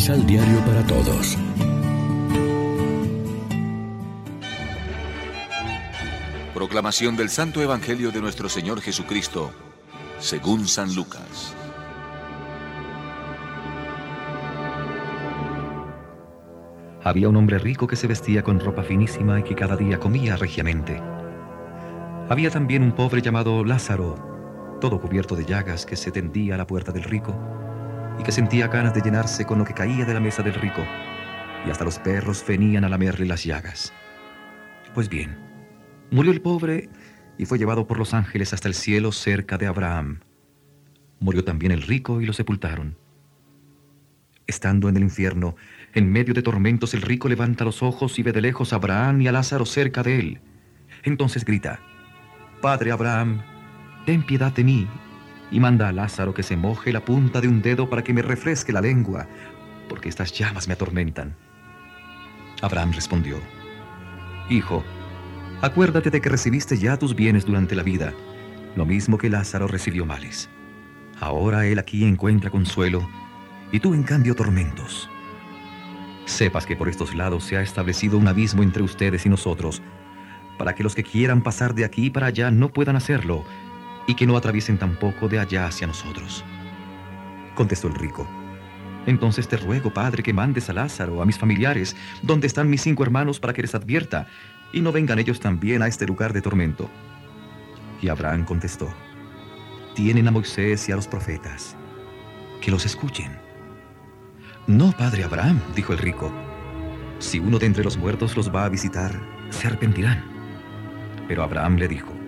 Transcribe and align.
Misal 0.00 0.26
Diario 0.26 0.64
para 0.64 0.82
Todos. 0.86 1.36
Proclamación 6.54 7.18
del 7.18 7.28
Santo 7.28 7.60
Evangelio 7.60 8.10
de 8.10 8.22
nuestro 8.22 8.48
Señor 8.48 8.80
Jesucristo, 8.80 9.52
según 10.18 10.66
San 10.66 10.94
Lucas. 10.94 11.54
Había 17.04 17.28
un 17.28 17.36
hombre 17.36 17.58
rico 17.58 17.86
que 17.86 17.96
se 17.96 18.06
vestía 18.06 18.42
con 18.42 18.58
ropa 18.58 18.82
finísima 18.82 19.40
y 19.40 19.42
que 19.42 19.54
cada 19.54 19.76
día 19.76 20.00
comía 20.00 20.36
regiamente. 20.36 20.98
Había 22.30 22.48
también 22.48 22.82
un 22.84 22.92
pobre 22.92 23.20
llamado 23.20 23.66
Lázaro, 23.66 24.78
todo 24.80 24.98
cubierto 24.98 25.36
de 25.36 25.44
llagas, 25.44 25.84
que 25.84 25.96
se 25.96 26.10
tendía 26.10 26.54
a 26.54 26.56
la 26.56 26.66
puerta 26.66 26.90
del 26.90 27.04
rico 27.04 27.59
y 28.20 28.22
que 28.22 28.32
sentía 28.32 28.68
ganas 28.68 28.92
de 28.92 29.00
llenarse 29.00 29.46
con 29.46 29.58
lo 29.58 29.64
que 29.64 29.72
caía 29.72 30.04
de 30.04 30.12
la 30.12 30.20
mesa 30.20 30.42
del 30.42 30.52
rico, 30.52 30.84
y 31.66 31.70
hasta 31.70 31.86
los 31.86 31.98
perros 31.98 32.44
venían 32.46 32.84
a 32.84 32.90
lamerle 32.90 33.24
las 33.24 33.44
llagas. 33.44 33.94
Pues 34.92 35.08
bien, 35.08 35.38
murió 36.10 36.30
el 36.30 36.42
pobre 36.42 36.90
y 37.38 37.46
fue 37.46 37.58
llevado 37.58 37.86
por 37.86 37.98
los 37.98 38.12
ángeles 38.12 38.52
hasta 38.52 38.68
el 38.68 38.74
cielo 38.74 39.10
cerca 39.10 39.56
de 39.56 39.66
Abraham. 39.66 40.20
Murió 41.18 41.44
también 41.44 41.72
el 41.72 41.80
rico 41.80 42.20
y 42.20 42.26
lo 42.26 42.34
sepultaron. 42.34 42.98
Estando 44.46 44.90
en 44.90 44.98
el 44.98 45.02
infierno, 45.02 45.56
en 45.94 46.12
medio 46.12 46.34
de 46.34 46.42
tormentos, 46.42 46.92
el 46.92 47.00
rico 47.00 47.26
levanta 47.26 47.64
los 47.64 47.82
ojos 47.82 48.18
y 48.18 48.22
ve 48.22 48.32
de 48.32 48.42
lejos 48.42 48.74
a 48.74 48.76
Abraham 48.76 49.22
y 49.22 49.28
a 49.28 49.32
Lázaro 49.32 49.64
cerca 49.64 50.02
de 50.02 50.18
él. 50.18 50.40
Entonces 51.04 51.46
grita, 51.46 51.80
Padre 52.60 52.92
Abraham, 52.92 53.40
ten 54.04 54.22
piedad 54.22 54.52
de 54.52 54.64
mí 54.64 54.86
y 55.50 55.60
manda 55.60 55.88
a 55.88 55.92
Lázaro 55.92 56.34
que 56.34 56.42
se 56.42 56.56
moje 56.56 56.92
la 56.92 57.04
punta 57.04 57.40
de 57.40 57.48
un 57.48 57.62
dedo 57.62 57.88
para 57.88 58.02
que 58.02 58.14
me 58.14 58.22
refresque 58.22 58.72
la 58.72 58.80
lengua, 58.80 59.26
porque 59.88 60.08
estas 60.08 60.32
llamas 60.32 60.68
me 60.68 60.74
atormentan. 60.74 61.34
Abraham 62.62 62.92
respondió, 62.92 63.38
Hijo, 64.48 64.84
acuérdate 65.62 66.10
de 66.10 66.20
que 66.20 66.28
recibiste 66.28 66.76
ya 66.76 66.96
tus 66.96 67.14
bienes 67.14 67.44
durante 67.44 67.74
la 67.74 67.82
vida, 67.82 68.12
lo 68.76 68.86
mismo 68.86 69.18
que 69.18 69.30
Lázaro 69.30 69.66
recibió 69.66 70.06
males. 70.06 70.48
Ahora 71.20 71.66
él 71.66 71.78
aquí 71.78 72.04
encuentra 72.04 72.50
consuelo, 72.50 73.08
y 73.72 73.80
tú 73.80 73.94
en 73.94 74.02
cambio 74.02 74.34
tormentos. 74.34 75.08
Sepas 76.24 76.66
que 76.66 76.76
por 76.76 76.88
estos 76.88 77.14
lados 77.14 77.44
se 77.44 77.56
ha 77.56 77.62
establecido 77.62 78.16
un 78.16 78.28
abismo 78.28 78.62
entre 78.62 78.82
ustedes 78.82 79.26
y 79.26 79.28
nosotros, 79.28 79.82
para 80.58 80.74
que 80.74 80.82
los 80.82 80.94
que 80.94 81.02
quieran 81.02 81.42
pasar 81.42 81.74
de 81.74 81.84
aquí 81.84 82.10
para 82.10 82.26
allá 82.26 82.50
no 82.50 82.72
puedan 82.72 82.96
hacerlo, 82.96 83.44
y 84.10 84.14
que 84.16 84.26
no 84.26 84.36
atraviesen 84.36 84.76
tampoco 84.76 85.28
de 85.28 85.38
allá 85.38 85.66
hacia 85.66 85.86
nosotros. 85.86 86.44
Contestó 87.54 87.86
el 87.86 87.94
rico. 87.94 88.28
Entonces 89.06 89.46
te 89.46 89.56
ruego, 89.56 89.94
Padre, 89.94 90.24
que 90.24 90.32
mandes 90.32 90.68
a 90.68 90.72
Lázaro, 90.72 91.22
a 91.22 91.26
mis 91.26 91.38
familiares, 91.38 91.94
donde 92.20 92.48
están 92.48 92.68
mis 92.68 92.82
cinco 92.82 93.04
hermanos, 93.04 93.38
para 93.38 93.52
que 93.52 93.62
les 93.62 93.74
advierta, 93.76 94.26
y 94.72 94.80
no 94.80 94.90
vengan 94.90 95.20
ellos 95.20 95.38
también 95.38 95.80
a 95.80 95.86
este 95.86 96.06
lugar 96.06 96.32
de 96.32 96.42
tormento. 96.42 96.90
Y 98.02 98.08
Abraham 98.08 98.44
contestó, 98.44 98.92
tienen 99.94 100.26
a 100.26 100.32
Moisés 100.32 100.88
y 100.88 100.92
a 100.92 100.96
los 100.96 101.06
profetas, 101.06 101.76
que 102.60 102.72
los 102.72 102.86
escuchen. 102.86 103.30
No, 104.66 104.90
Padre 104.90 105.22
Abraham, 105.22 105.60
dijo 105.76 105.92
el 105.92 106.00
rico, 106.00 106.32
si 107.20 107.38
uno 107.38 107.60
de 107.60 107.66
entre 107.66 107.84
los 107.84 107.96
muertos 107.96 108.36
los 108.36 108.52
va 108.52 108.64
a 108.64 108.68
visitar, 108.68 109.12
se 109.50 109.68
arrepentirán. 109.68 110.24
Pero 111.28 111.44
Abraham 111.44 111.76
le 111.76 111.86
dijo, 111.86 112.19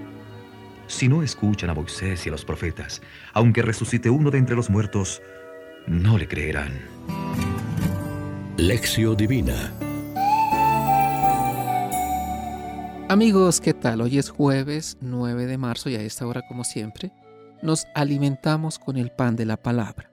si 0.93 1.09
no 1.09 1.23
escuchan 1.23 1.71
a 1.71 1.75
Moisés 1.75 2.27
y 2.27 2.29
a 2.29 2.33
los 2.33 2.45
profetas, 2.45 3.01
aunque 3.33 3.63
resucite 3.63 4.11
uno 4.11 4.31
de 4.31 4.39
entre 4.39 4.55
los 4.55 4.69
muertos, 4.69 5.23
no 5.87 6.19
le 6.19 6.29
creerán. 6.29 6.73
Lección 8.59 9.17
Divina 9.17 9.73
Amigos, 13.09 13.61
¿qué 13.61 13.73
tal? 13.73 14.03
Hoy 14.03 14.19
es 14.19 14.29
jueves 14.29 14.99
9 15.01 15.47
de 15.47 15.59
marzo 15.59 15.89
y 15.89 15.97
a 15.97 16.03
esta 16.03 16.27
hora, 16.27 16.43
como 16.47 16.63
siempre, 16.63 17.11
nos 17.63 17.87
alimentamos 17.95 18.79
con 18.79 18.97
el 18.99 19.11
pan 19.11 19.35
de 19.35 19.47
la 19.47 19.57
palabra. 19.57 20.11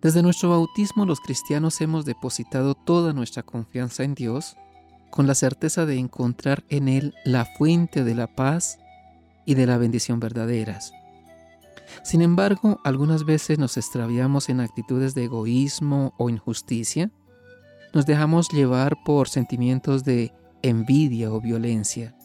Desde 0.00 0.22
nuestro 0.22 0.50
bautismo 0.50 1.04
los 1.04 1.20
cristianos 1.20 1.80
hemos 1.82 2.06
depositado 2.06 2.74
toda 2.74 3.12
nuestra 3.12 3.42
confianza 3.42 4.04
en 4.04 4.14
Dios 4.14 4.56
con 5.10 5.26
la 5.26 5.34
certeza 5.34 5.84
de 5.86 5.98
encontrar 5.98 6.64
en 6.70 6.88
Él 6.88 7.14
la 7.24 7.44
fuente 7.44 8.04
de 8.04 8.14
la 8.14 8.26
paz 8.26 8.78
y 9.44 9.54
de 9.54 9.66
la 9.66 9.78
bendición 9.78 10.20
verdaderas. 10.20 10.92
Sin 12.02 12.22
embargo, 12.22 12.80
algunas 12.84 13.24
veces 13.24 13.58
nos 13.58 13.76
extraviamos 13.76 14.48
en 14.48 14.60
actitudes 14.60 15.14
de 15.14 15.24
egoísmo 15.24 16.14
o 16.18 16.30
injusticia, 16.30 17.10
nos 17.92 18.06
dejamos 18.06 18.48
llevar 18.48 18.96
por 19.04 19.28
sentimientos 19.28 20.04
de 20.04 20.32
envidia 20.62 21.32
o 21.32 21.40
violencia. 21.40 22.16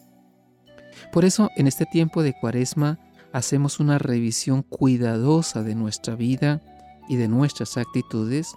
Por 1.12 1.26
eso, 1.26 1.50
en 1.56 1.68
este 1.68 1.86
tiempo 1.86 2.24
de 2.24 2.34
cuaresma, 2.34 3.00
hacemos 3.32 3.80
una 3.80 4.00
revisión 4.00 4.64
cuidadosa 4.64 5.62
de 5.62 5.76
nuestra 5.76 6.16
vida 6.16 6.62
y 7.08 7.18
de 7.18 7.28
nuestras 7.28 7.78
actitudes 7.78 8.56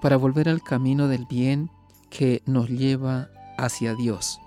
para 0.00 0.16
volver 0.16 0.48
al 0.48 0.62
camino 0.62 1.08
del 1.08 1.26
bien 1.26 1.70
que 2.10 2.42
nos 2.46 2.68
lleva 2.68 3.28
hacia 3.56 3.94
Dios. 3.94 4.38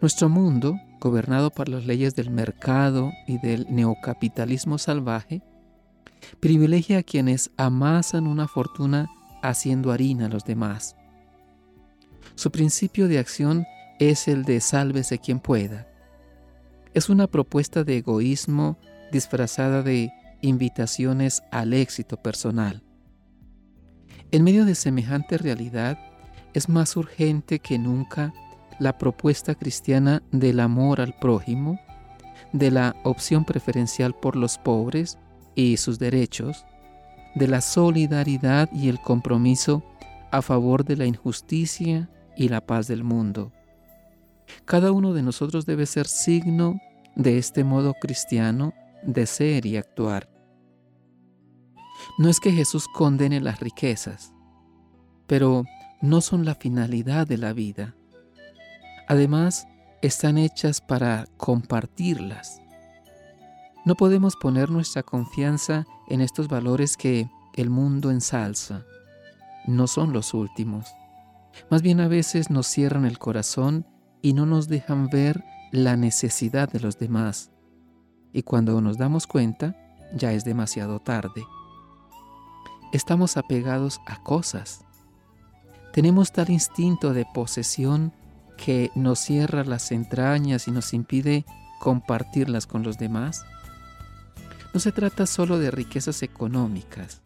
Nuestro 0.00 0.28
mundo 0.28 0.76
gobernado 1.02 1.50
por 1.50 1.68
las 1.68 1.84
leyes 1.84 2.14
del 2.14 2.30
mercado 2.30 3.12
y 3.26 3.38
del 3.38 3.66
neocapitalismo 3.68 4.78
salvaje, 4.78 5.42
privilegia 6.38 6.98
a 6.98 7.02
quienes 7.02 7.50
amasan 7.56 8.28
una 8.28 8.46
fortuna 8.46 9.10
haciendo 9.42 9.90
harina 9.90 10.26
a 10.26 10.28
los 10.28 10.44
demás. 10.44 10.94
Su 12.36 12.52
principio 12.52 13.08
de 13.08 13.18
acción 13.18 13.66
es 13.98 14.28
el 14.28 14.44
de 14.44 14.60
sálvese 14.60 15.18
quien 15.18 15.40
pueda. 15.40 15.88
Es 16.94 17.08
una 17.08 17.26
propuesta 17.26 17.82
de 17.82 17.96
egoísmo 17.96 18.78
disfrazada 19.10 19.82
de 19.82 20.12
invitaciones 20.40 21.42
al 21.50 21.72
éxito 21.72 22.16
personal. 22.16 22.84
En 24.30 24.44
medio 24.44 24.64
de 24.64 24.76
semejante 24.76 25.36
realidad, 25.36 25.98
es 26.54 26.68
más 26.68 26.96
urgente 26.96 27.58
que 27.58 27.76
nunca 27.76 28.32
la 28.82 28.98
propuesta 28.98 29.54
cristiana 29.54 30.22
del 30.32 30.58
amor 30.58 31.00
al 31.00 31.14
prójimo, 31.14 31.78
de 32.52 32.72
la 32.72 32.96
opción 33.04 33.44
preferencial 33.44 34.12
por 34.14 34.34
los 34.34 34.58
pobres 34.58 35.18
y 35.54 35.76
sus 35.76 36.00
derechos, 36.00 36.66
de 37.36 37.46
la 37.46 37.60
solidaridad 37.60 38.68
y 38.72 38.88
el 38.88 39.00
compromiso 39.00 39.84
a 40.32 40.42
favor 40.42 40.84
de 40.84 40.96
la 40.96 41.06
injusticia 41.06 42.10
y 42.36 42.48
la 42.48 42.60
paz 42.66 42.88
del 42.88 43.04
mundo. 43.04 43.52
Cada 44.64 44.90
uno 44.90 45.14
de 45.14 45.22
nosotros 45.22 45.64
debe 45.64 45.86
ser 45.86 46.08
signo 46.08 46.80
de 47.14 47.38
este 47.38 47.62
modo 47.62 47.94
cristiano 47.94 48.74
de 49.04 49.26
ser 49.26 49.64
y 49.64 49.76
actuar. 49.76 50.28
No 52.18 52.28
es 52.28 52.40
que 52.40 52.50
Jesús 52.50 52.88
condene 52.92 53.40
las 53.40 53.60
riquezas, 53.60 54.32
pero 55.28 55.64
no 56.00 56.20
son 56.20 56.44
la 56.44 56.56
finalidad 56.56 57.28
de 57.28 57.38
la 57.38 57.52
vida. 57.52 57.94
Además, 59.12 59.68
están 60.00 60.38
hechas 60.38 60.80
para 60.80 61.26
compartirlas. 61.36 62.62
No 63.84 63.94
podemos 63.94 64.36
poner 64.36 64.70
nuestra 64.70 65.02
confianza 65.02 65.84
en 66.08 66.22
estos 66.22 66.48
valores 66.48 66.96
que 66.96 67.28
el 67.52 67.68
mundo 67.68 68.10
ensalza. 68.10 68.86
No 69.66 69.86
son 69.86 70.14
los 70.14 70.32
últimos. 70.32 70.86
Más 71.70 71.82
bien 71.82 72.00
a 72.00 72.08
veces 72.08 72.48
nos 72.48 72.66
cierran 72.66 73.04
el 73.04 73.18
corazón 73.18 73.86
y 74.22 74.32
no 74.32 74.46
nos 74.46 74.66
dejan 74.68 75.08
ver 75.08 75.44
la 75.72 75.94
necesidad 75.98 76.72
de 76.72 76.80
los 76.80 76.98
demás. 76.98 77.50
Y 78.32 78.44
cuando 78.44 78.80
nos 78.80 78.96
damos 78.96 79.26
cuenta, 79.26 79.76
ya 80.14 80.32
es 80.32 80.42
demasiado 80.42 81.00
tarde. 81.00 81.44
Estamos 82.94 83.36
apegados 83.36 84.00
a 84.06 84.22
cosas. 84.22 84.86
Tenemos 85.92 86.32
tal 86.32 86.48
instinto 86.48 87.12
de 87.12 87.26
posesión 87.34 88.14
que 88.64 88.92
nos 88.94 89.18
cierra 89.18 89.64
las 89.64 89.90
entrañas 89.90 90.68
y 90.68 90.70
nos 90.70 90.94
impide 90.94 91.44
compartirlas 91.80 92.68
con 92.68 92.84
los 92.84 92.96
demás? 92.96 93.44
No 94.72 94.78
se 94.78 94.92
trata 94.92 95.26
solo 95.26 95.58
de 95.58 95.72
riquezas 95.72 96.22
económicas. 96.22 97.22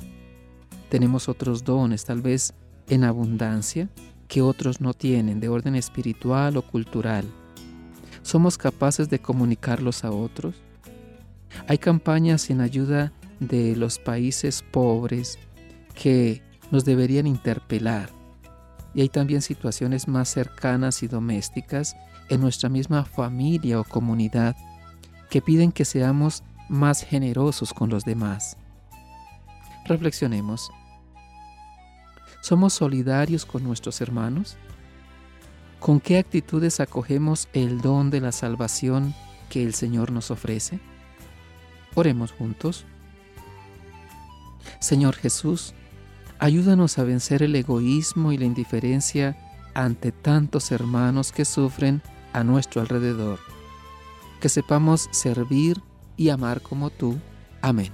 Tenemos 0.88 1.28
otros 1.28 1.62
dones, 1.62 2.06
tal 2.06 2.22
vez 2.22 2.54
en 2.88 3.04
abundancia, 3.04 3.90
que 4.28 4.40
otros 4.40 4.80
no 4.80 4.94
tienen, 4.94 5.38
de 5.38 5.50
orden 5.50 5.74
espiritual 5.74 6.56
o 6.56 6.62
cultural. 6.62 7.26
¿Somos 8.22 8.56
capaces 8.56 9.10
de 9.10 9.18
comunicarlos 9.18 10.04
a 10.04 10.12
otros? 10.12 10.54
Hay 11.68 11.76
campañas 11.76 12.48
en 12.48 12.62
ayuda 12.62 13.12
de 13.40 13.76
los 13.76 13.98
países 13.98 14.64
pobres 14.70 15.38
que 15.94 16.42
nos 16.70 16.86
deberían 16.86 17.26
interpelar 17.26 18.15
y 18.96 19.02
hay 19.02 19.10
también 19.10 19.42
situaciones 19.42 20.08
más 20.08 20.30
cercanas 20.30 21.02
y 21.02 21.06
domésticas 21.06 21.94
en 22.30 22.40
nuestra 22.40 22.70
misma 22.70 23.04
familia 23.04 23.78
o 23.78 23.84
comunidad 23.84 24.56
que 25.28 25.42
piden 25.42 25.70
que 25.70 25.84
seamos 25.84 26.42
más 26.70 27.04
generosos 27.04 27.74
con 27.74 27.90
los 27.90 28.04
demás. 28.04 28.56
Reflexionemos. 29.84 30.70
¿Somos 32.40 32.72
solidarios 32.72 33.44
con 33.44 33.64
nuestros 33.64 34.00
hermanos? 34.00 34.56
¿Con 35.78 36.00
qué 36.00 36.16
actitudes 36.16 36.80
acogemos 36.80 37.48
el 37.52 37.82
don 37.82 38.08
de 38.08 38.22
la 38.22 38.32
salvación 38.32 39.14
que 39.50 39.62
el 39.62 39.74
Señor 39.74 40.10
nos 40.10 40.30
ofrece? 40.30 40.80
Oremos 41.94 42.32
juntos. 42.32 42.86
Señor 44.80 45.16
Jesús, 45.16 45.74
ayúdanos 46.38 46.98
a 46.98 47.04
vencer 47.04 47.42
el 47.42 47.54
egoísmo 47.54 48.32
y 48.32 48.38
la 48.38 48.44
indiferencia 48.44 49.36
ante 49.74 50.12
tantos 50.12 50.72
hermanos 50.72 51.32
que 51.32 51.44
sufren 51.44 52.02
a 52.32 52.44
nuestro 52.44 52.80
alrededor. 52.80 53.38
Que 54.40 54.48
sepamos 54.48 55.08
servir 55.12 55.80
y 56.16 56.30
amar 56.30 56.62
como 56.62 56.90
tú. 56.90 57.18
Amén. 57.62 57.92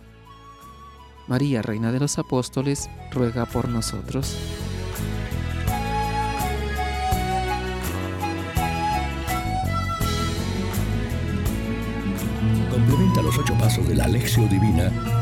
María, 1.29 1.63
Reina 1.63 1.93
de 1.93 2.01
los 2.01 2.19
Apóstoles, 2.19 2.91
ruega 3.13 3.47
por 3.47 3.69
nosotros. 3.69 4.37
Complementa 12.71 13.23
los 13.23 13.39
ocho 13.39 13.55
pasos 13.59 13.89
de 13.89 13.95
la 13.95 14.05
Alexio 14.05 14.47
Divina 14.49 15.22